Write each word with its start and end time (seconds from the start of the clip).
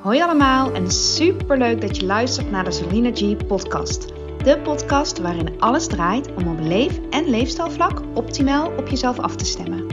Hoi 0.00 0.22
allemaal 0.22 0.72
en 0.72 0.90
super 0.90 1.58
leuk 1.58 1.80
dat 1.80 1.96
je 1.96 2.06
luistert 2.06 2.50
naar 2.50 2.64
de 2.64 2.70
Selina 2.70 3.10
G 3.14 3.46
podcast. 3.46 4.06
De 4.44 4.58
podcast 4.62 5.18
waarin 5.18 5.60
alles 5.60 5.86
draait 5.86 6.34
om 6.34 6.48
op 6.48 6.58
leef- 6.60 7.00
en 7.10 7.30
leefstijlvlak 7.30 8.02
optimaal 8.14 8.72
op 8.76 8.88
jezelf 8.88 9.18
af 9.18 9.36
te 9.36 9.44
stemmen. 9.44 9.86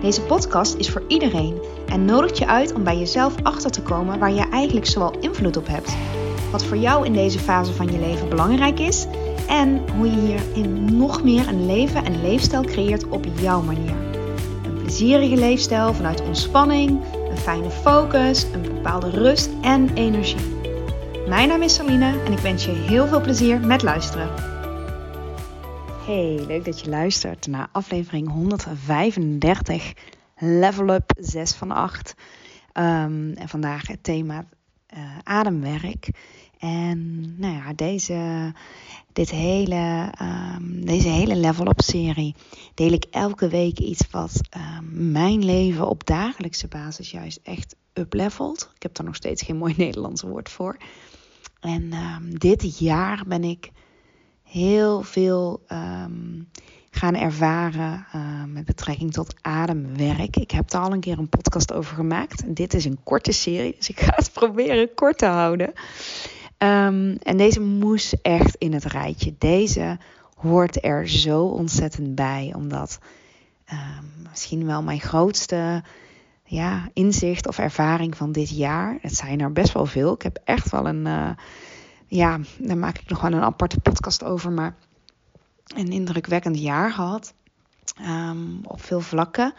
Deze 0.00 0.22
podcast 0.22 0.74
is 0.74 0.90
voor 0.90 1.02
iedereen 1.06 1.62
en 1.86 2.04
nodigt 2.04 2.38
je 2.38 2.46
uit 2.46 2.74
om 2.74 2.84
bij 2.84 2.98
jezelf 2.98 3.34
achter 3.42 3.70
te 3.70 3.82
komen 3.82 4.18
waar 4.18 4.32
je 4.32 4.48
eigenlijk 4.48 4.86
zoal 4.86 5.18
invloed 5.20 5.56
op 5.56 5.66
hebt. 5.66 5.96
Wat 6.50 6.64
voor 6.64 6.76
jou 6.76 7.06
in 7.06 7.12
deze 7.12 7.38
fase 7.38 7.72
van 7.72 7.92
je 7.92 7.98
leven 7.98 8.28
belangrijk 8.28 8.78
is 8.78 9.06
en 9.46 9.82
hoe 9.96 10.06
je 10.06 10.20
hierin 10.20 10.96
nog 10.96 11.22
meer 11.22 11.48
een 11.48 11.66
leven 11.66 12.04
en 12.04 12.20
leefstijl 12.22 12.62
creëert 12.62 13.08
op 13.08 13.24
jouw 13.40 13.62
manier. 13.62 13.94
Een 14.64 14.82
plezierige 14.82 15.36
leefstijl 15.36 15.94
vanuit 15.94 16.22
ontspanning, 16.26 17.00
fijne 17.38 17.70
focus, 17.70 18.42
een 18.52 18.62
bepaalde 18.62 19.10
rust 19.10 19.50
en 19.62 19.94
energie. 19.94 20.56
Mijn 21.28 21.48
naam 21.48 21.62
is 21.62 21.74
Saline 21.74 22.22
en 22.24 22.32
ik 22.32 22.38
wens 22.38 22.64
je 22.64 22.70
heel 22.70 23.06
veel 23.06 23.20
plezier 23.20 23.60
met 23.60 23.82
luisteren. 23.82 24.28
Hey, 26.06 26.44
leuk 26.46 26.64
dat 26.64 26.80
je 26.80 26.88
luistert 26.88 27.46
naar 27.46 27.68
aflevering 27.72 28.30
135 28.30 29.92
Level 30.36 30.88
Up 30.88 31.10
6 31.20 31.54
van 31.54 31.70
8. 31.70 32.14
Um, 32.72 33.32
en 33.32 33.48
vandaag 33.48 33.86
het 33.86 34.02
thema 34.02 34.44
uh, 34.96 35.18
ademwerk. 35.22 36.10
En 36.58 37.18
nou 37.38 37.54
ja, 37.54 37.72
deze, 37.72 38.52
dit 39.12 39.30
hele, 39.30 40.12
um, 40.56 40.84
deze 40.84 41.08
hele 41.08 41.36
Level 41.36 41.66
Up 41.66 41.80
serie 41.80 42.34
deel 42.74 42.92
ik 42.92 43.04
elke 43.10 43.48
week 43.48 43.78
iets 43.78 44.10
wat 44.10 44.40
um, 44.56 45.12
mijn 45.12 45.44
leven 45.44 45.88
op 45.88 46.06
dagelijkse 46.06 46.68
basis 46.68 47.10
juist 47.10 47.40
echt 47.42 47.76
uplevelt. 47.94 48.70
Ik 48.74 48.82
heb 48.82 48.94
daar 48.94 49.06
nog 49.06 49.16
steeds 49.16 49.42
geen 49.42 49.56
mooi 49.56 49.74
Nederlands 49.76 50.22
woord 50.22 50.48
voor. 50.48 50.76
En 51.60 51.92
um, 51.92 52.38
dit 52.38 52.78
jaar 52.78 53.24
ben 53.26 53.44
ik 53.44 53.70
heel 54.42 55.02
veel 55.02 55.62
gaan 56.90 57.14
ervaren 57.14 58.06
uh, 58.14 58.44
met 58.46 58.64
betrekking 58.64 59.12
tot 59.12 59.34
ademwerk. 59.40 60.36
Ik 60.36 60.50
heb 60.50 60.70
daar 60.70 60.82
al 60.82 60.92
een 60.92 61.00
keer 61.00 61.18
een 61.18 61.28
podcast 61.28 61.72
over 61.72 61.94
gemaakt. 61.94 62.56
Dit 62.56 62.74
is 62.74 62.84
een 62.84 62.98
korte 63.04 63.32
serie, 63.32 63.74
dus 63.76 63.88
ik 63.88 64.00
ga 64.00 64.12
het 64.14 64.32
proberen 64.40 64.94
kort 64.94 65.18
te 65.18 65.26
houden. 65.26 65.72
Um, 66.58 67.16
en 67.22 67.36
deze 67.36 67.60
moest 67.60 68.16
echt 68.22 68.54
in 68.54 68.72
het 68.72 68.84
rijtje. 68.84 69.34
Deze 69.38 69.98
hoort 70.34 70.84
er 70.84 71.08
zo 71.08 71.44
ontzettend 71.44 72.14
bij, 72.14 72.52
omdat 72.56 72.98
misschien 74.28 74.66
wel 74.66 74.82
mijn 74.82 75.00
grootste 75.00 75.82
ja, 76.44 76.88
inzicht 76.92 77.46
of 77.46 77.58
ervaring 77.58 78.16
van 78.16 78.32
dit 78.32 78.50
jaar. 78.50 78.98
Het 79.00 79.14
zijn 79.14 79.40
er 79.40 79.52
best 79.52 79.72
wel 79.72 79.86
veel. 79.86 80.14
Ik 80.14 80.22
heb 80.22 80.40
echt 80.44 80.70
wel 80.70 80.88
een. 80.88 81.06
Uh, 81.06 81.30
ja, 82.06 82.38
daar 82.58 82.78
maak 82.78 82.98
ik 82.98 83.08
nog 83.08 83.20
wel 83.20 83.32
een 83.32 83.42
aparte 83.42 83.80
podcast 83.80 84.24
over. 84.24 84.52
Maar 84.52 84.74
een 85.76 85.90
indrukwekkend 85.92 86.58
jaar 86.58 86.92
gehad. 86.92 87.34
Um, 88.00 88.60
op 88.64 88.82
veel 88.82 89.00
vlakken. 89.00 89.54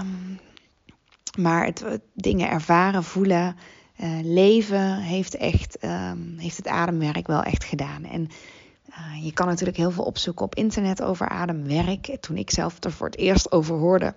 Um, 0.00 0.40
maar 1.38 1.64
het, 1.64 2.00
dingen 2.14 2.50
ervaren, 2.50 3.04
voelen, 3.04 3.56
uh, 4.00 4.18
leven 4.22 4.98
heeft, 4.98 5.36
echt, 5.36 5.84
um, 5.84 6.34
heeft 6.38 6.56
het 6.56 6.68
ademwerk 6.68 7.26
wel 7.26 7.42
echt 7.42 7.64
gedaan. 7.64 8.04
En 8.04 8.28
uh, 8.90 9.24
je 9.24 9.32
kan 9.32 9.46
natuurlijk 9.46 9.76
heel 9.76 9.90
veel 9.90 10.04
opzoeken 10.04 10.44
op 10.44 10.54
internet 10.54 11.02
over 11.02 11.28
ademwerk. 11.28 12.16
Toen 12.20 12.36
ik 12.36 12.50
zelf 12.50 12.84
er 12.84 12.92
voor 12.92 13.06
het 13.06 13.16
eerst 13.18 13.52
over 13.52 13.76
hoorde, 13.76 14.14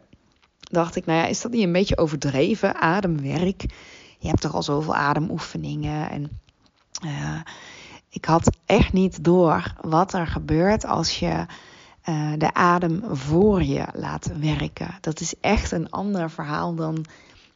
dacht 0.59 0.95
ik, 0.95 1.05
nou 1.05 1.19
ja, 1.19 1.25
is 1.25 1.41
dat 1.41 1.51
niet 1.51 1.63
een 1.63 1.71
beetje 1.71 1.97
overdreven, 1.97 2.75
ademwerk? 2.75 3.61
Je 4.19 4.27
hebt 4.27 4.41
toch 4.41 4.53
al 4.53 4.63
zoveel 4.63 4.95
ademoefeningen. 4.95 6.09
En 6.09 6.39
uh, 7.05 7.39
ik 8.15 8.25
had 8.25 8.57
echt 8.65 8.93
niet 8.93 9.23
door 9.23 9.73
wat 9.81 10.13
er 10.13 10.27
gebeurt 10.27 10.85
als 10.85 11.19
je 11.19 11.45
uh, 12.09 12.31
de 12.37 12.53
adem 12.53 13.03
voor 13.15 13.63
je 13.63 13.85
laat 13.93 14.31
werken. 14.39 14.97
Dat 15.01 15.19
is 15.19 15.33
echt 15.41 15.71
een 15.71 15.89
ander 15.89 16.29
verhaal 16.29 16.75
dan 16.75 17.05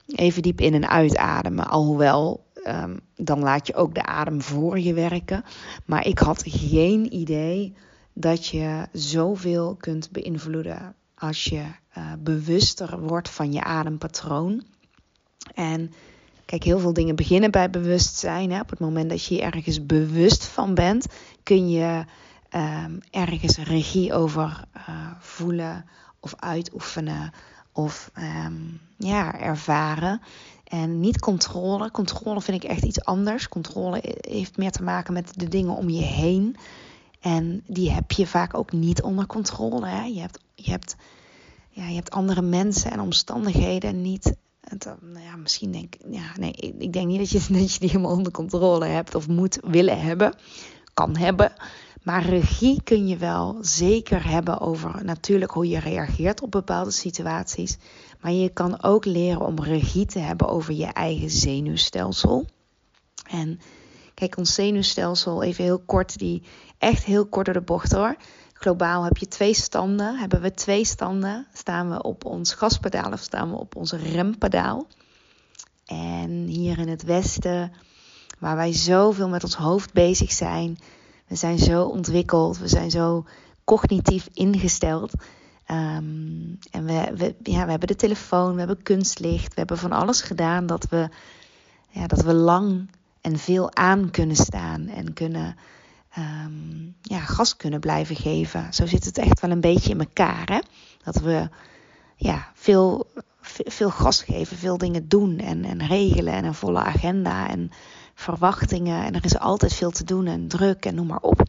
even 0.05 0.41
diep 0.41 0.61
in 0.61 0.73
en 0.73 0.89
uitademen. 0.89 1.67
Alhoewel, 1.67 2.45
um, 2.65 2.99
dan 3.15 3.39
laat 3.39 3.67
je 3.67 3.75
ook 3.75 3.93
de 3.95 4.05
adem 4.05 4.41
voor 4.41 4.79
je 4.79 4.93
werken. 4.93 5.43
Maar 5.85 6.05
ik 6.05 6.19
had 6.19 6.43
geen 6.45 7.13
idee 7.13 7.73
dat 8.13 8.45
je 8.45 8.87
zoveel 8.91 9.75
kunt 9.75 10.11
beïnvloeden 10.11 10.95
als 11.15 11.43
je 11.43 11.63
uh, 11.97 12.13
bewuster 12.19 12.99
wordt 12.99 13.29
van 13.29 13.51
je 13.51 13.63
adempatroon. 13.63 14.63
En 15.53 15.91
kijk, 16.49 16.63
heel 16.63 16.79
veel 16.79 16.93
dingen 16.93 17.15
beginnen 17.15 17.51
bij 17.51 17.69
bewustzijn. 17.69 18.51
Hè. 18.51 18.59
Op 18.59 18.69
het 18.69 18.79
moment 18.79 19.09
dat 19.09 19.25
je 19.25 19.41
ergens 19.41 19.85
bewust 19.85 20.45
van 20.45 20.73
bent, 20.73 21.05
kun 21.43 21.69
je 21.69 22.05
um, 22.55 22.99
ergens 23.11 23.57
regie 23.57 24.13
over 24.13 24.63
uh, 24.77 24.83
voelen 25.19 25.85
of 26.19 26.33
uitoefenen 26.35 27.31
of 27.71 28.11
um, 28.45 28.79
ja, 28.97 29.39
ervaren. 29.39 30.21
En 30.63 30.99
niet 30.99 31.19
controle. 31.19 31.91
Controle 31.91 32.41
vind 32.41 32.63
ik 32.63 32.69
echt 32.69 32.83
iets 32.83 33.03
anders. 33.03 33.47
Controle 33.47 34.01
heeft 34.19 34.57
meer 34.57 34.71
te 34.71 34.83
maken 34.83 35.13
met 35.13 35.31
de 35.35 35.47
dingen 35.47 35.75
om 35.75 35.89
je 35.89 36.03
heen. 36.03 36.55
En 37.19 37.63
die 37.67 37.91
heb 37.91 38.11
je 38.11 38.27
vaak 38.27 38.53
ook 38.53 38.71
niet 38.71 39.01
onder 39.01 39.25
controle. 39.25 39.87
Hè. 39.87 40.03
Je 40.03 40.19
hebt, 40.19 40.39
je 40.55 40.71
hebt 40.71 40.95
ja, 41.69 41.87
je 41.87 41.95
hebt 41.95 42.11
andere 42.11 42.41
mensen 42.41 42.91
en 42.91 42.99
omstandigheden 42.99 44.01
niet. 44.01 44.33
Het, 44.69 44.85
nou 45.01 45.23
ja, 45.23 45.35
misschien 45.35 45.71
denk 45.71 45.95
ik, 45.95 46.01
ja, 46.09 46.31
nee, 46.39 46.51
ik 46.77 46.93
denk 46.93 47.07
niet 47.07 47.19
dat 47.19 47.29
je, 47.29 47.53
dat 47.59 47.73
je 47.73 47.79
die 47.79 47.89
helemaal 47.89 48.11
onder 48.11 48.31
controle 48.31 48.85
hebt 48.85 49.15
of 49.15 49.27
moet 49.27 49.59
willen 49.61 50.01
hebben, 50.01 50.35
kan 50.93 51.17
hebben. 51.17 51.53
Maar 52.03 52.25
regie 52.25 52.83
kun 52.83 53.07
je 53.07 53.17
wel 53.17 53.57
zeker 53.61 54.29
hebben 54.29 54.59
over 54.59 55.05
natuurlijk 55.05 55.51
hoe 55.51 55.67
je 55.67 55.79
reageert 55.79 56.41
op 56.41 56.51
bepaalde 56.51 56.91
situaties. 56.91 57.77
Maar 58.19 58.31
je 58.31 58.49
kan 58.49 58.83
ook 58.83 59.05
leren 59.05 59.41
om 59.41 59.59
regie 59.59 60.05
te 60.05 60.19
hebben 60.19 60.47
over 60.47 60.73
je 60.73 60.85
eigen 60.85 61.29
zenuwstelsel. 61.29 62.45
En 63.29 63.59
kijk, 64.13 64.37
ons 64.37 64.53
zenuwstelsel, 64.53 65.43
even 65.43 65.63
heel 65.63 65.79
kort, 65.79 66.17
die 66.17 66.43
echt 66.77 67.03
heel 67.03 67.25
kort 67.25 67.45
door 67.45 67.53
de 67.53 67.61
bocht 67.61 67.91
hoor. 67.91 68.15
Globaal 68.59 69.03
heb 69.03 69.17
je 69.17 69.27
twee 69.27 69.53
standen. 69.53 70.17
Hebben 70.17 70.41
we 70.41 70.53
twee 70.53 70.85
standen? 70.85 71.47
Staan 71.53 71.89
we 71.89 72.03
op 72.03 72.25
ons 72.25 72.53
gaspedaal 72.53 73.11
of 73.11 73.19
staan 73.19 73.49
we 73.49 73.57
op 73.57 73.75
onze 73.75 73.97
rempedaal? 73.97 74.87
En 75.85 76.29
hier 76.29 76.79
in 76.79 76.87
het 76.87 77.03
Westen, 77.03 77.71
waar 78.39 78.55
wij 78.55 78.73
zoveel 78.73 79.29
met 79.29 79.43
ons 79.43 79.55
hoofd 79.55 79.93
bezig 79.93 80.31
zijn, 80.31 80.77
we 81.27 81.35
zijn 81.35 81.57
zo 81.57 81.83
ontwikkeld, 81.83 82.57
we 82.57 82.67
zijn 82.67 82.91
zo 82.91 83.25
cognitief 83.63 84.27
ingesteld. 84.33 85.13
Um, 85.71 86.59
en 86.71 86.85
we, 86.85 87.35
we 87.43 87.51
hebben 87.51 87.87
de 87.87 87.95
telefoon, 87.95 88.53
we 88.53 88.59
hebben 88.59 88.83
kunstlicht, 88.83 89.47
we 89.47 89.59
hebben 89.59 89.77
van 89.77 89.91
alles 89.91 90.21
gedaan 90.21 90.65
dat 90.65 90.87
we, 90.89 91.09
ja, 91.89 92.07
dat 92.07 92.21
we 92.21 92.33
lang 92.33 92.89
en 93.21 93.37
veel 93.37 93.75
aan 93.75 94.11
kunnen 94.11 94.35
staan 94.35 94.87
en 94.87 95.13
kunnen 95.13 95.55
um, 96.17 96.95
ja, 97.01 97.19
gas 97.19 97.55
kunnen 97.55 97.79
blijven 97.79 98.15
geven. 98.15 98.73
Zo 98.73 98.85
zit 98.85 99.05
het 99.05 99.17
echt 99.17 99.39
wel 99.39 99.51
een 99.51 99.61
beetje 99.61 99.89
in 99.89 99.99
elkaar. 99.99 100.49
Hè? 100.49 100.59
Dat 101.03 101.15
we 101.15 101.49
ja, 102.15 102.51
veel, 102.53 103.11
veel 103.65 103.89
gas 103.89 104.23
geven, 104.23 104.57
veel 104.57 104.77
dingen 104.77 105.07
doen 105.07 105.39
en, 105.39 105.65
en 105.65 105.87
regelen 105.87 106.33
en 106.33 106.45
een 106.45 106.53
volle 106.53 106.79
agenda 106.79 107.49
en 107.49 107.71
verwachtingen. 108.13 109.05
En 109.05 109.15
er 109.15 109.25
is 109.25 109.39
altijd 109.39 109.73
veel 109.73 109.91
te 109.91 110.03
doen 110.03 110.25
en 110.25 110.47
druk 110.47 110.85
en 110.85 110.95
noem 110.95 111.07
maar 111.07 111.21
op. 111.21 111.41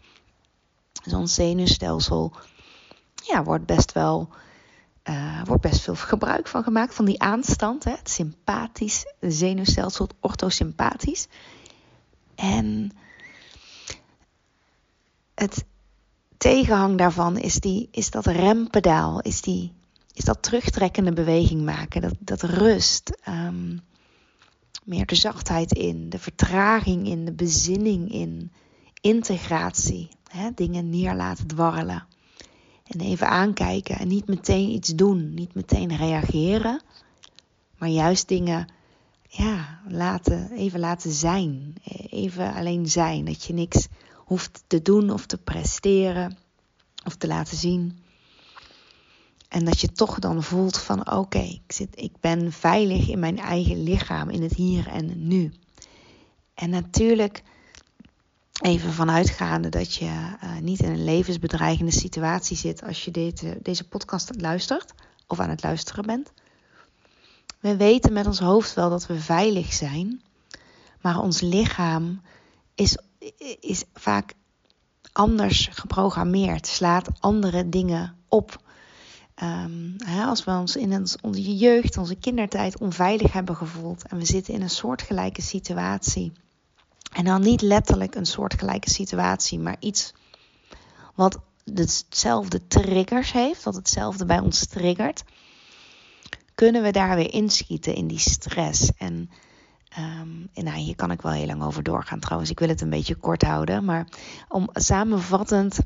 Zo'n 1.02 1.28
zenuwstelsel 1.28 2.32
ja, 3.14 3.42
wordt 3.42 3.66
best 3.66 3.92
wel. 3.92 4.28
Uh, 5.04 5.44
wordt 5.44 5.62
best 5.62 5.80
veel 5.80 5.94
gebruik 5.94 6.46
van 6.46 6.62
gemaakt, 6.62 6.94
van 6.94 7.04
die 7.04 7.20
aanstand. 7.20 7.84
Hè? 7.84 7.90
Het 7.90 8.10
sympathisch 8.10 9.04
zenuwstelsel, 9.20 10.06
het 10.06 10.14
orthosympathisch. 10.20 11.28
En 12.34 12.92
het 15.40 15.64
tegenhang 16.36 16.98
daarvan 16.98 17.38
is, 17.38 17.54
die, 17.54 17.88
is 17.90 18.10
dat 18.10 18.26
rempedaal, 18.26 19.20
is, 19.20 19.40
die, 19.40 19.72
is 20.12 20.24
dat 20.24 20.42
terugtrekkende 20.42 21.12
beweging 21.12 21.62
maken, 21.64 22.00
dat, 22.00 22.14
dat 22.18 22.42
rust, 22.42 23.18
um, 23.28 23.80
meer 24.84 25.06
de 25.06 25.14
zachtheid 25.14 25.72
in, 25.72 26.10
de 26.10 26.18
vertraging 26.18 27.06
in, 27.06 27.24
de 27.24 27.32
bezinning 27.32 28.12
in, 28.12 28.52
integratie, 29.00 30.08
hè, 30.30 30.50
dingen 30.54 30.90
neer 30.90 31.14
laten 31.14 31.46
dwarrelen. 31.46 32.06
En 32.86 33.00
even 33.00 33.28
aankijken 33.28 33.98
en 33.98 34.08
niet 34.08 34.26
meteen 34.26 34.68
iets 34.68 34.88
doen, 34.88 35.34
niet 35.34 35.54
meteen 35.54 35.96
reageren, 35.96 36.82
maar 37.78 37.88
juist 37.88 38.28
dingen 38.28 38.66
ja, 39.28 39.80
laten, 39.88 40.50
even 40.50 40.80
laten 40.80 41.12
zijn. 41.12 41.74
Even 42.10 42.54
alleen 42.54 42.88
zijn, 42.88 43.24
dat 43.24 43.44
je 43.44 43.52
niks 43.52 43.88
hoeft 44.30 44.62
te 44.66 44.82
doen 44.82 45.10
of 45.10 45.26
te 45.26 45.38
presteren 45.38 46.38
of 47.04 47.16
te 47.16 47.26
laten 47.26 47.56
zien. 47.56 47.98
En 49.48 49.64
dat 49.64 49.80
je 49.80 49.92
toch 49.92 50.18
dan 50.18 50.42
voelt 50.42 50.78
van 50.78 51.10
oké, 51.10 51.38
ik 51.38 51.78
ik, 51.78 51.94
ik 51.94 52.12
ben 52.20 52.52
veilig 52.52 53.08
in 53.08 53.18
mijn 53.18 53.38
eigen 53.38 53.82
lichaam, 53.82 54.28
in 54.30 54.42
het 54.42 54.52
hier 54.52 54.86
en 54.86 55.26
nu. 55.26 55.52
En 56.54 56.70
natuurlijk 56.70 57.42
even 58.60 58.92
vanuitgaande 58.92 59.68
dat 59.68 59.94
je 59.94 60.04
uh, 60.04 60.58
niet 60.60 60.80
in 60.80 60.90
een 60.90 61.04
levensbedreigende 61.04 61.92
situatie 61.92 62.56
zit 62.56 62.82
als 62.82 63.04
je 63.04 63.10
deze, 63.10 63.58
deze 63.62 63.88
podcast 63.88 64.40
luistert 64.40 64.94
of 65.26 65.40
aan 65.40 65.50
het 65.50 65.62
luisteren 65.62 66.06
bent. 66.06 66.32
We 67.60 67.76
weten 67.76 68.12
met 68.12 68.26
ons 68.26 68.38
hoofd 68.38 68.74
wel 68.74 68.90
dat 68.90 69.06
we 69.06 69.20
veilig 69.20 69.72
zijn, 69.72 70.22
maar 71.00 71.20
ons 71.20 71.40
lichaam 71.40 72.20
is, 72.74 72.98
is 73.60 73.84
vaak 73.94 74.34
anders 75.12 75.68
geprogrammeerd, 75.72 76.66
slaat 76.66 77.08
andere 77.20 77.68
dingen 77.68 78.16
op. 78.28 78.62
Um, 79.42 79.94
hè, 79.98 80.24
als 80.24 80.44
we 80.44 80.50
ons 80.50 80.76
in 80.76 81.06
onze 81.22 81.56
jeugd, 81.56 81.96
onze 81.96 82.14
kindertijd 82.14 82.78
onveilig 82.78 83.32
hebben 83.32 83.56
gevoeld 83.56 84.08
en 84.08 84.18
we 84.18 84.24
zitten 84.24 84.54
in 84.54 84.62
een 84.62 84.70
soortgelijke 84.70 85.42
situatie. 85.42 86.32
En 87.12 87.24
dan 87.24 87.40
niet 87.40 87.62
letterlijk 87.62 88.14
een 88.14 88.26
soortgelijke 88.26 88.90
situatie, 88.90 89.58
maar 89.58 89.76
iets 89.78 90.12
wat 91.14 91.40
hetzelfde 91.74 92.66
triggers 92.66 93.32
heeft, 93.32 93.62
wat 93.62 93.74
hetzelfde 93.74 94.24
bij 94.24 94.38
ons 94.38 94.66
triggert, 94.66 95.22
kunnen 96.54 96.82
we 96.82 96.90
daar 96.90 97.16
weer 97.16 97.32
inschieten 97.32 97.94
in 97.94 98.06
die 98.06 98.18
stress. 98.18 98.90
En, 98.96 99.30
en 99.94 100.64
nou, 100.64 100.76
hier 100.76 100.96
kan 100.96 101.10
ik 101.10 101.22
wel 101.22 101.32
heel 101.32 101.46
lang 101.46 101.62
over 101.62 101.82
doorgaan 101.82 102.20
trouwens. 102.20 102.50
Ik 102.50 102.58
wil 102.58 102.68
het 102.68 102.80
een 102.80 102.90
beetje 102.90 103.14
kort 103.14 103.42
houden, 103.42 103.84
maar 103.84 104.06
om 104.48 104.68
samenvattend 104.72 105.78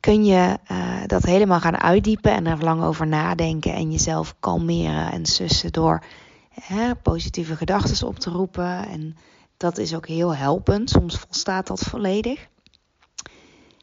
kun 0.00 0.24
je 0.24 0.58
uh, 0.70 1.06
dat 1.06 1.22
helemaal 1.22 1.60
gaan 1.60 1.80
uitdiepen 1.80 2.32
en 2.32 2.46
er 2.46 2.64
lang 2.64 2.82
over 2.82 3.06
nadenken 3.06 3.74
en 3.74 3.92
jezelf 3.92 4.34
kalmeren 4.40 5.12
en 5.12 5.26
sussen 5.26 5.72
door 5.72 6.04
hè, 6.50 6.94
positieve 6.94 7.56
gedachten 7.56 8.06
op 8.06 8.18
te 8.18 8.30
roepen. 8.30 8.88
En 8.88 9.16
dat 9.56 9.78
is 9.78 9.94
ook 9.94 10.06
heel 10.06 10.34
helpend. 10.34 10.90
Soms 10.90 11.18
volstaat 11.18 11.66
dat 11.66 11.80
volledig. 11.80 12.48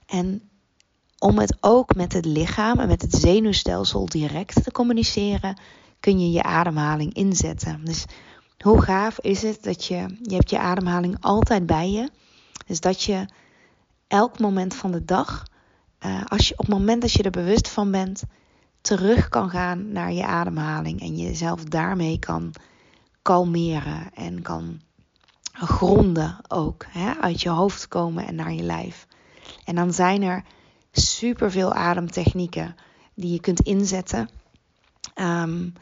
En 0.05 0.49
om 1.19 1.37
het 1.37 1.57
ook 1.59 1.95
met 1.95 2.13
het 2.13 2.25
lichaam 2.25 2.79
en 2.79 2.87
met 2.87 3.01
het 3.01 3.13
zenuwstelsel 3.13 4.05
direct 4.05 4.63
te 4.63 4.71
communiceren, 4.71 5.59
kun 6.05 6.19
je 6.19 6.31
je 6.31 6.43
ademhaling 6.43 7.13
inzetten. 7.13 7.85
Dus 7.85 8.05
hoe 8.57 8.81
gaaf 8.81 9.19
is 9.19 9.41
het 9.41 9.63
dat 9.63 9.85
je, 9.85 10.17
je 10.21 10.35
hebt 10.35 10.49
je 10.49 10.59
ademhaling 10.59 11.17
altijd 11.19 11.65
bij 11.65 11.91
je. 11.91 12.09
Dus 12.65 12.79
dat 12.79 13.03
je 13.03 13.25
elk 14.07 14.39
moment 14.39 14.75
van 14.75 14.91
de 14.91 15.05
dag 15.05 15.45
uh, 16.05 16.21
als 16.25 16.47
je 16.47 16.53
op 16.53 16.65
het 16.65 16.75
moment 16.75 17.01
dat 17.01 17.11
je 17.11 17.23
er 17.23 17.31
bewust 17.31 17.69
van 17.69 17.91
bent, 17.91 18.23
terug 18.81 19.29
kan 19.29 19.49
gaan 19.49 19.91
naar 19.91 20.11
je 20.11 20.25
ademhaling 20.25 21.01
en 21.01 21.15
jezelf 21.17 21.63
daarmee 21.63 22.19
kan 22.19 22.53
kalmeren 23.21 24.13
en 24.13 24.41
kan 24.41 24.81
gronden 25.51 26.37
ook 26.47 26.85
hè, 26.89 27.13
uit 27.21 27.41
je 27.41 27.49
hoofd 27.49 27.87
komen 27.87 28.27
en 28.27 28.35
naar 28.35 28.53
je 28.53 28.63
lijf. 28.63 29.07
En 29.63 29.75
dan 29.75 29.93
zijn 29.93 30.21
er 30.21 30.43
superveel 30.91 31.73
ademtechnieken 31.73 32.75
die 33.13 33.31
je 33.31 33.39
kunt 33.39 33.59
inzetten. 33.59 34.29
Um, 35.15 35.73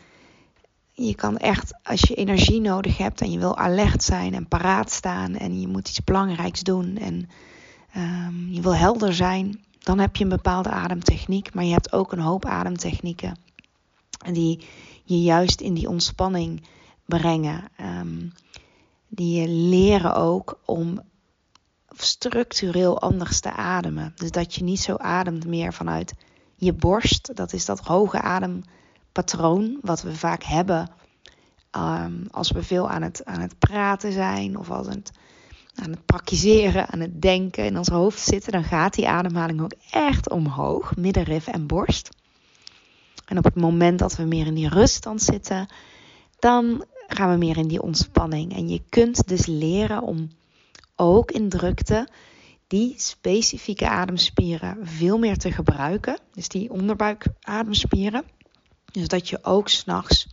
je 0.93 1.15
kan 1.15 1.37
echt, 1.37 1.73
als 1.83 2.01
je 2.01 2.15
energie 2.15 2.61
nodig 2.61 2.97
hebt 2.97 3.21
en 3.21 3.31
je 3.31 3.39
wil 3.39 3.57
alert 3.57 4.03
zijn 4.03 4.33
en 4.33 4.47
paraat 4.47 4.91
staan 4.91 5.35
en 5.35 5.59
je 5.59 5.67
moet 5.67 5.89
iets 5.89 6.03
belangrijks 6.03 6.61
doen 6.61 6.97
en 6.97 7.29
um, 7.97 8.47
je 8.49 8.61
wil 8.61 8.75
helder 8.75 9.13
zijn, 9.13 9.63
dan 9.79 9.99
heb 9.99 10.15
je 10.15 10.23
een 10.23 10.29
bepaalde 10.29 10.69
ademtechniek. 10.69 11.53
Maar 11.53 11.63
je 11.63 11.71
hebt 11.71 11.93
ook 11.93 12.11
een 12.11 12.19
hoop 12.19 12.45
ademtechnieken 12.45 13.37
die 14.31 14.65
je 15.03 15.21
juist 15.21 15.61
in 15.61 15.73
die 15.73 15.89
ontspanning 15.89 16.67
brengen. 17.05 17.63
Um, 17.81 18.33
die 19.15 19.41
je 19.41 19.47
leren 19.47 20.15
ook 20.15 20.59
om 20.65 21.01
structureel 21.89 23.01
anders 23.01 23.39
te 23.39 23.51
ademen. 23.51 24.13
Dus 24.15 24.31
dat 24.31 24.55
je 24.55 24.63
niet 24.63 24.79
zo 24.79 24.95
ademt 24.95 25.45
meer 25.45 25.73
vanuit 25.73 26.13
je 26.55 26.73
borst. 26.73 27.35
Dat 27.35 27.53
is 27.53 27.65
dat 27.65 27.79
hoge 27.79 28.21
adempatroon 29.13 29.77
wat 29.81 30.01
we 30.01 30.15
vaak 30.15 30.43
hebben 30.43 30.89
um, 31.75 32.27
als 32.31 32.51
we 32.51 32.63
veel 32.63 32.89
aan 32.89 33.01
het, 33.01 33.25
aan 33.25 33.39
het 33.39 33.59
praten 33.59 34.11
zijn 34.11 34.57
of 34.57 34.69
als 34.69 34.87
het 34.87 35.11
aan 35.75 35.89
het 35.89 36.05
praktiseren, 36.05 36.89
aan 36.89 36.99
het 36.99 37.21
denken 37.21 37.65
in 37.65 37.77
ons 37.77 37.87
hoofd 37.87 38.19
zitten, 38.19 38.51
dan 38.51 38.63
gaat 38.63 38.93
die 38.93 39.07
ademhaling 39.07 39.61
ook 39.61 39.73
echt 39.91 40.29
omhoog, 40.29 40.95
middenrif 40.95 41.47
en 41.47 41.67
borst. 41.67 42.09
En 43.25 43.37
op 43.37 43.43
het 43.43 43.55
moment 43.55 43.99
dat 43.99 44.15
we 44.15 44.23
meer 44.23 44.45
in 44.45 44.53
die 44.53 44.69
ruststand 44.69 45.21
zitten, 45.21 45.67
dan 46.39 46.85
gaan 47.07 47.31
we 47.31 47.37
meer 47.37 47.57
in 47.57 47.67
die 47.67 47.81
ontspanning. 47.81 48.55
En 48.55 48.69
je 48.69 48.81
kunt 48.89 49.27
dus 49.27 49.45
leren 49.45 50.01
om 50.01 50.29
ook 50.95 51.31
in 51.31 51.49
drukte 51.49 52.07
die 52.67 52.93
specifieke 52.97 53.89
ademspieren 53.89 54.77
veel 54.81 55.17
meer 55.17 55.37
te 55.37 55.51
gebruiken. 55.51 56.19
Dus 56.33 56.47
die 56.47 56.71
onderbuikademspieren. 56.71 58.23
Dus 58.93 59.07
dat 59.07 59.29
je 59.29 59.39
ook 59.43 59.69
s'nachts 59.69 60.27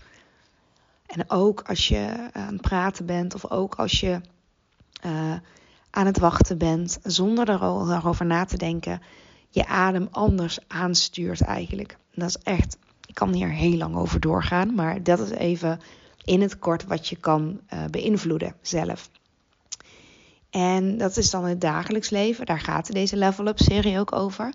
en 1.07 1.31
ook 1.31 1.63
als 1.67 1.89
je 1.89 2.29
aan 2.33 2.53
het 2.53 2.61
praten 2.61 3.07
bent 3.07 3.35
of 3.35 3.51
ook 3.51 3.75
als 3.75 4.01
je 4.01 4.21
uh, 5.07 5.35
aan 5.91 6.07
het 6.07 6.19
wachten 6.19 6.59
bent, 6.59 6.99
zonder 7.03 7.51
erover 7.51 8.27
na 8.27 8.45
te 8.45 8.57
denken, 8.57 9.03
je 9.49 9.67
adem 9.67 10.09
anders 10.11 10.59
aanstuurt 10.67 11.41
eigenlijk. 11.41 11.97
dat 12.15 12.29
is 12.29 12.39
echt, 12.43 12.77
ik 13.07 13.15
kan 13.15 13.33
hier 13.33 13.49
heel 13.49 13.77
lang 13.77 13.97
over 13.97 14.21
doorgaan, 14.21 14.75
maar 14.75 15.03
dat 15.03 15.19
is 15.19 15.31
even 15.31 15.81
in 16.25 16.41
het 16.41 16.59
kort 16.59 16.85
wat 16.85 17.09
je 17.09 17.17
kan 17.17 17.61
uh, 17.75 17.85
beïnvloeden 17.91 18.55
zelf. 18.63 19.11
En 20.51 20.99
dat 20.99 21.17
is 21.17 21.31
dan 21.31 21.45
het 21.45 21.61
dagelijks 21.61 22.11
leven. 22.11 22.47
Daar 22.47 22.61
gaat 22.61 22.93
deze 22.93 23.17
Level 23.17 23.47
Up 23.47 23.59
serie 23.59 23.99
ook 23.99 24.13
over. 24.13 24.53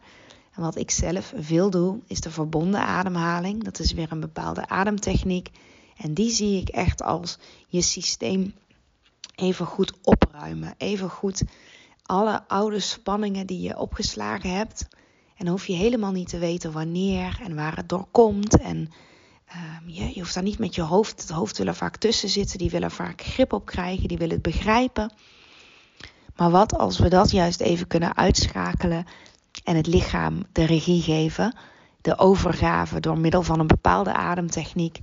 En 0.55 0.61
wat 0.61 0.75
ik 0.75 0.91
zelf 0.91 1.33
veel 1.37 1.69
doe, 1.69 1.99
is 2.07 2.21
de 2.21 2.31
verbonden 2.31 2.81
ademhaling. 2.81 3.63
Dat 3.63 3.79
is 3.79 3.91
weer 3.91 4.11
een 4.11 4.19
bepaalde 4.19 4.67
ademtechniek. 4.67 5.49
En 5.97 6.13
die 6.13 6.29
zie 6.29 6.61
ik 6.61 6.69
echt 6.69 7.01
als 7.01 7.37
je 7.67 7.81
systeem 7.81 8.53
even 9.35 9.65
goed 9.65 9.93
opruimen. 10.01 10.73
Even 10.77 11.09
goed 11.09 11.43
alle 12.03 12.47
oude 12.47 12.79
spanningen 12.79 13.47
die 13.47 13.61
je 13.61 13.77
opgeslagen 13.77 14.55
hebt. 14.55 14.87
En 15.35 15.45
dan 15.45 15.47
hoef 15.47 15.67
je 15.67 15.73
helemaal 15.73 16.11
niet 16.11 16.29
te 16.29 16.37
weten 16.37 16.71
wanneer 16.71 17.39
en 17.43 17.55
waar 17.55 17.75
het 17.75 17.89
door 17.89 18.07
komt. 18.11 18.59
En 18.59 18.77
um, 19.55 19.89
je, 19.89 20.07
je 20.13 20.19
hoeft 20.19 20.33
daar 20.33 20.43
niet 20.43 20.59
met 20.59 20.75
je 20.75 20.81
hoofd. 20.81 21.21
Het 21.21 21.29
hoofd 21.29 21.57
wil 21.57 21.67
er 21.67 21.75
vaak 21.75 21.97
tussen 21.97 22.29
zitten. 22.29 22.57
Die 22.57 22.69
willen 22.69 22.91
vaak 22.91 23.21
grip 23.21 23.53
op 23.53 23.65
krijgen. 23.65 24.07
Die 24.07 24.17
willen 24.17 24.33
het 24.33 24.43
begrijpen. 24.43 25.11
Maar 26.35 26.51
wat 26.51 26.77
als 26.77 26.99
we 26.99 27.07
dat 27.07 27.31
juist 27.31 27.59
even 27.59 27.87
kunnen 27.87 28.15
uitschakelen 28.15 29.05
en 29.65 29.75
het 29.75 29.87
lichaam 29.87 30.43
de 30.51 30.65
regie 30.65 31.01
geven, 31.01 31.55
de 32.01 32.17
overgave 32.17 32.99
door 32.99 33.17
middel 33.17 33.41
van 33.41 33.59
een 33.59 33.67
bepaalde 33.67 34.13
ademtechniek 34.13 34.99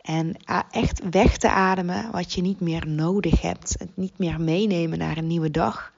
en 0.00 0.36
echt 0.70 1.08
weg 1.10 1.36
te 1.36 1.50
ademen 1.50 2.10
wat 2.10 2.32
je 2.32 2.42
niet 2.42 2.60
meer 2.60 2.88
nodig 2.88 3.40
hebt. 3.40 3.74
Het 3.78 3.96
niet 3.96 4.18
meer 4.18 4.40
meenemen 4.40 4.98
naar 4.98 5.16
een 5.16 5.26
nieuwe 5.26 5.50
dag. 5.50 5.92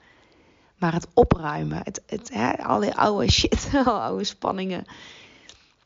Maar 0.77 0.93
het 0.93 1.07
opruimen. 1.13 1.81
Het, 1.83 2.01
het, 2.05 2.31
al 2.63 2.79
die 2.79 2.95
oude 2.95 3.31
shit, 3.37 3.69
al 3.85 4.01
oude 4.01 4.23
spanningen. 4.23 4.85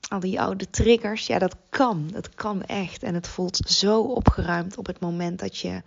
Al 0.09 0.19
die 0.19 0.41
oude 0.41 0.69
triggers. 0.69 1.27
Ja, 1.27 1.39
dat 1.39 1.55
kan. 1.69 2.09
Dat 2.11 2.29
kan 2.29 2.63
echt. 2.63 3.03
En 3.03 3.13
het 3.13 3.27
voelt 3.27 3.57
zo 3.57 4.01
opgeruimd 4.01 4.77
op 4.77 4.85
het 4.85 4.99
moment 4.99 5.39
dat 5.39 5.57
je, 5.57 5.81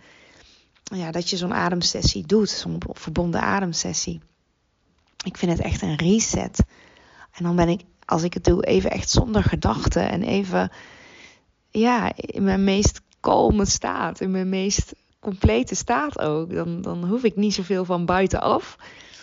ja, 0.83 1.11
dat 1.11 1.29
je 1.29 1.37
zo'n 1.37 1.53
ademsessie 1.53 2.25
doet. 2.25 2.49
Zo'n 2.49 2.81
verbonden 2.93 3.41
ademsessie. 3.41 4.21
Ik 5.25 5.37
vind 5.37 5.51
het 5.51 5.61
echt 5.61 5.81
een 5.81 5.95
reset. 5.95 6.63
En 7.31 7.43
dan 7.43 7.55
ben 7.55 7.69
ik, 7.69 7.81
als 8.05 8.23
ik 8.23 8.33
het 8.33 8.43
doe, 8.43 8.65
even 8.65 8.91
echt 8.91 9.09
zonder 9.09 9.43
gedachten. 9.43 10.09
En 10.09 10.23
even 10.23 10.71
ja, 11.71 12.11
in 12.15 12.43
mijn 12.43 12.63
meest 12.63 13.01
kalme 13.19 13.65
staat, 13.65 14.21
in 14.21 14.31
mijn 14.31 14.49
meest 14.49 14.93
complete 15.19 15.75
staat 15.75 16.19
ook. 16.19 16.53
Dan, 16.53 16.81
dan 16.81 17.05
hoef 17.05 17.23
ik 17.23 17.35
niet 17.35 17.53
zoveel 17.53 17.85
van 17.85 18.05
buitenaf. 18.05 18.77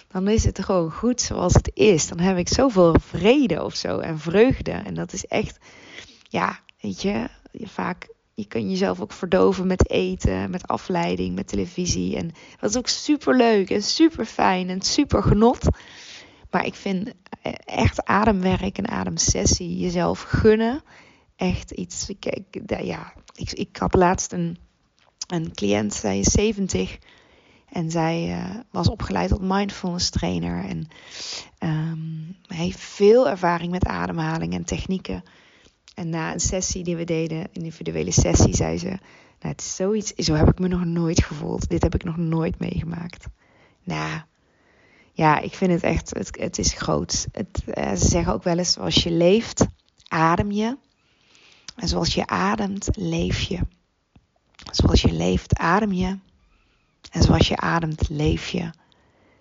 Dan 0.09 0.29
is 0.29 0.45
het 0.45 0.65
gewoon 0.65 0.93
goed 0.93 1.21
zoals 1.21 1.55
het 1.55 1.71
is. 1.75 2.09
Dan 2.09 2.19
heb 2.19 2.37
ik 2.37 2.49
zoveel 2.49 2.97
vrede 3.01 3.65
of 3.65 3.75
zo 3.75 3.99
en 3.99 4.19
vreugde. 4.19 4.71
En 4.71 4.95
dat 4.95 5.13
is 5.13 5.27
echt, 5.27 5.59
ja, 6.23 6.59
weet 6.81 7.03
je, 7.03 7.29
vaak 7.53 8.09
je 8.35 8.47
kan 8.47 8.71
jezelf 8.71 9.01
ook 9.01 9.13
verdoven 9.13 9.67
met 9.67 9.91
eten, 9.91 10.51
met 10.51 10.67
afleiding, 10.67 11.35
met 11.35 11.49
televisie. 11.49 12.17
En 12.17 12.31
dat 12.61 12.71
is 12.71 12.77
ook 12.77 12.89
super 12.89 13.37
leuk 13.37 13.71
en 13.71 13.83
super 13.83 14.25
fijn 14.25 14.69
en 14.69 14.81
super 14.81 15.23
genot. 15.23 15.67
Maar 16.51 16.67
ik 16.67 16.75
vind 16.75 17.13
echt 17.65 18.05
ademwerk 18.05 18.79
en 18.79 18.89
ademsessie 18.89 19.79
jezelf 19.79 20.23
gunnen 20.23 20.83
echt 21.37 21.71
iets. 21.71 22.09
Ik, 22.09 22.43
ja, 22.83 23.13
ik, 23.35 23.53
ik 23.53 23.77
had 23.77 23.95
laatst 23.95 24.33
een, 24.33 24.57
een 25.27 25.55
cliënt, 25.55 25.95
zij 25.95 26.19
is 26.19 26.31
70. 26.33 26.99
En 27.69 27.91
zij 27.91 28.29
uh, 28.29 28.61
was 28.71 28.89
opgeleid 28.89 29.29
tot 29.29 29.41
mindfulness 29.43 30.11
trainer 30.11 30.65
en 30.65 30.89
um, 31.59 32.37
heeft 32.47 32.81
veel 32.81 33.29
ervaring 33.29 33.71
met 33.71 33.85
ademhaling 33.85 34.55
en 34.55 34.65
technieken. 34.65 35.23
En 35.95 36.09
na 36.09 36.33
een 36.33 36.41
sessie 36.41 36.85
die 36.85 36.97
we 36.97 37.05
deden, 37.05 37.39
een 37.39 37.49
individuele 37.53 38.13
sessie, 38.13 38.55
zei 38.55 38.79
ze: 38.79 38.87
nou, 38.87 39.55
het 39.55 39.61
is 39.61 39.77
zoiets, 39.77 40.13
zo 40.13 40.35
heb 40.35 40.49
ik 40.49 40.59
me 40.59 40.69
nog 40.69 40.85
nooit 40.85 41.25
gevoeld. 41.25 41.69
Dit 41.69 41.83
heb 41.83 41.95
ik 41.95 42.05
nog 42.05 42.17
nooit 42.17 42.59
meegemaakt. 42.59 43.27
Nou, 43.83 44.21
ja, 45.13 45.39
ik 45.39 45.55
vind 45.55 45.73
het 45.73 45.83
echt, 45.83 46.15
het, 46.15 46.37
het 46.41 46.59
is 46.59 46.73
groot. 46.73 47.27
Het, 47.33 47.63
uh, 47.67 47.91
ze 47.91 48.09
zeggen 48.09 48.33
ook 48.33 48.43
wel 48.43 48.59
eens, 48.59 48.73
zoals 48.73 49.03
je 49.03 49.11
leeft, 49.11 49.67
adem 50.09 50.51
je. 50.51 50.77
En 51.77 51.89
zoals 51.89 52.15
je 52.15 52.27
ademt, 52.27 52.89
leef 52.93 53.41
je. 53.41 53.59
Zoals 54.71 55.03
je 55.03 55.13
leeft, 55.13 55.59
adem 55.59 55.93
je. 55.93 56.19
En 57.11 57.23
zoals 57.23 57.49
je 57.49 57.57
ademt, 57.57 58.09
leef 58.09 58.49
je. 58.49 58.71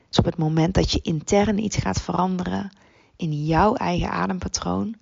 Dus 0.09 0.19
op 0.19 0.25
het 0.25 0.37
moment 0.37 0.73
dat 0.73 0.91
je 0.91 1.01
intern 1.01 1.57
iets 1.57 1.77
gaat 1.77 2.01
veranderen 2.01 2.71
in 3.15 3.45
jouw 3.45 3.75
eigen 3.75 4.09
adempatroon, 4.09 4.95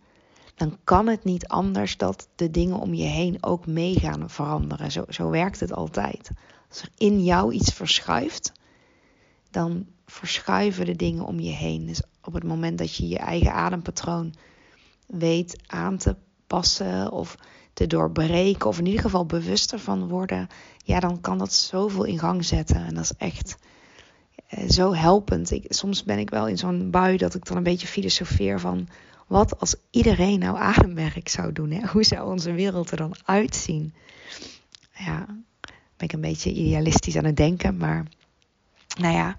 dan 0.60 0.78
kan 0.84 1.08
het 1.08 1.24
niet 1.24 1.48
anders 1.48 1.98
dat 1.98 2.28
de 2.36 2.52
dingen 2.52 2.80
om 2.80 2.94
je 2.94 3.06
heen 3.06 3.44
ook 3.44 3.68
mee 3.68 4.00
gaan 4.00 4.30
veranderen. 4.30 4.92
Zo, 4.92 5.04
zo 5.10 5.30
werkt 5.30 5.60
het 5.60 5.74
altijd. 5.74 6.32
Als 6.70 6.82
er 6.82 6.90
in 6.98 7.24
jou 7.24 7.54
iets 7.54 7.74
verschuift, 7.74 8.52
dan 9.52 9.86
verschuiven 10.06 10.86
de 10.86 10.96
dingen 10.96 11.26
om 11.26 11.40
je 11.40 11.52
heen. 11.52 11.86
Dus 11.86 12.02
op 12.24 12.34
het 12.34 12.44
moment 12.44 12.78
dat 12.78 12.96
je 12.96 13.08
je 13.08 13.18
eigen 13.18 13.54
adempatroon 13.54 14.34
weet 15.06 15.62
aan 15.68 15.98
te 15.98 16.16
passen 16.48 17.12
of 17.12 17.38
te 17.74 17.88
doorbreken, 17.88 18.68
of 18.68 18.80
in 18.80 18.86
ieder 18.86 19.02
geval 19.02 19.26
bewuster 19.26 19.80
van 19.80 20.08
worden, 20.08 20.48
ja, 20.78 21.00
dan 21.00 21.22
kan 21.22 21.38
dat 21.38 21.54
zoveel 21.54 22.04
in 22.04 22.20
gang 22.20 22.46
zetten. 22.46 22.86
En 22.86 22.94
dat 22.94 23.04
is 23.04 23.14
echt 23.18 23.58
eh, 24.48 24.70
zo 24.70 24.94
helpend. 24.94 25.52
Ik, 25.52 25.66
soms 25.70 26.04
ben 26.04 26.20
ik 26.20 26.30
wel 26.30 26.48
in 26.48 26.58
zo'n 26.58 26.92
bui 26.92 27.18
dat 27.18 27.36
ik 27.36 27.46
dan 27.46 27.58
een 27.58 27.64
beetje 27.64 27.88
filosofeer 27.88 28.60
van 28.60 28.88
wat 29.30 29.60
als 29.60 29.76
iedereen 29.90 30.40
nou 30.40 30.58
ademwerk 30.58 31.30
zou 31.30 31.54
doen? 31.54 31.72
Hè? 31.72 31.88
Hoe 31.92 32.04
zou 32.04 32.32
onze 32.32 32.52
wereld 32.52 32.92
er 32.92 32.98
dan 32.98 33.16
uitzien? 33.26 33.94
Ja, 34.94 35.26
ben 35.98 36.08
ik 36.08 36.14
een 36.14 36.22
beetje 36.22 36.52
idealistisch 36.52 37.18
aan 37.18 37.26
het 37.26 37.38
denken, 37.38 37.78
maar 37.78 38.06
nou 39.00 39.16
ja. 39.16 39.36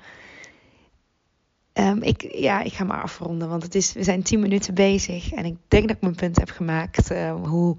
Um, 1.74 2.02
ik, 2.02 2.32
ja, 2.32 2.60
ik 2.60 2.72
ga 2.72 2.84
maar 2.84 3.02
afronden, 3.02 3.48
want 3.48 3.62
het 3.62 3.74
is, 3.74 3.92
we 3.92 4.04
zijn 4.04 4.22
tien 4.22 4.40
minuten 4.40 4.74
bezig. 4.74 5.32
En 5.32 5.44
ik 5.44 5.56
denk 5.68 5.86
dat 5.86 5.96
ik 5.96 6.02
mijn 6.02 6.14
punt 6.14 6.38
heb 6.38 6.50
gemaakt. 6.50 7.12
Uh, 7.12 7.34
hoe, 7.44 7.76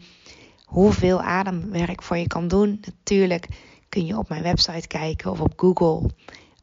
hoeveel 0.66 1.22
ademwerk 1.22 2.04
voor 2.04 2.18
je 2.18 2.28
kan 2.28 2.48
doen. 2.48 2.80
Natuurlijk 2.86 3.48
kun 3.90 4.06
je 4.06 4.18
op 4.18 4.30
mijn 4.30 4.44
website 4.44 4.88
kijken 4.88 5.32
of 5.32 5.40
op 5.40 5.54
Google. 5.56 6.10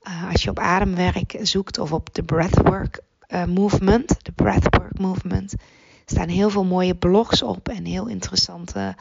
Uh, 0.09 0.31
als 0.33 0.43
je 0.43 0.50
op 0.50 0.59
ademwerk 0.59 1.38
zoekt 1.43 1.78
of 1.78 1.93
op 1.93 2.14
de 2.14 2.23
breathwork 2.23 3.00
uh, 3.29 3.45
movement, 3.45 4.25
de 4.25 4.33
breathwork 4.33 4.99
movement, 4.99 5.55
staan 6.05 6.29
heel 6.29 6.51
veel 6.51 6.65
mooie 6.65 6.95
blogs 6.95 7.43
op 7.43 7.69
en 7.69 7.85
heel 7.85 8.07
interessante 8.07 8.97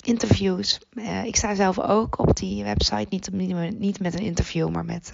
interviews. 0.00 0.80
Uh, 0.92 1.24
ik 1.24 1.36
sta 1.36 1.54
zelf 1.54 1.80
ook 1.80 2.18
op 2.18 2.36
die 2.36 2.64
website, 2.64 3.06
niet, 3.08 3.32
niet 3.78 4.00
met 4.00 4.14
een 4.14 4.24
interview, 4.24 4.68
maar 4.68 4.84
met 4.84 5.12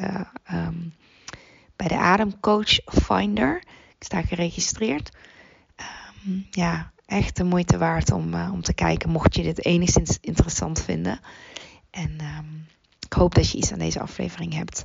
um, 0.53 0.95
bij 1.77 1.89
de 1.89 1.97
Ademcoach 1.97 2.79
Finder. 2.85 3.57
Ik 3.99 4.05
sta 4.05 4.23
geregistreerd. 4.23 5.17
Um, 6.25 6.47
ja, 6.51 6.93
echt 7.07 7.37
de 7.37 7.45
moeite 7.45 7.79
waard 7.79 8.13
om, 8.13 8.35
om 8.35 8.63
te 8.63 8.75
kijken, 8.75 9.11
mocht 9.11 9.35
je 9.35 9.43
dit 9.43 9.65
enigszins 9.65 10.19
interessant 10.21 10.83
vinden. 10.83 11.21
En 11.91 12.11
um, 12.39 12.67
ik 13.01 13.13
hoop 13.13 13.35
dat 13.35 13.51
je 13.51 13.59
iets 13.59 13.73
aan 13.73 13.79
deze 13.79 14.01
aflevering 14.01 14.55
hebt. 14.55 14.85